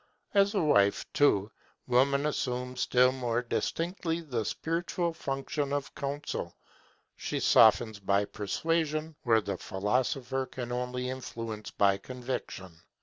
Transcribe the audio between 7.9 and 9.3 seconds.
by persuasion